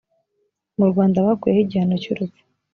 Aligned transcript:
mu 0.77 0.85
rwanda 0.91 1.25
bakuyeho 1.27 1.61
igihano 1.65 1.95
cy’ 2.03 2.09
urupfu 2.13 2.41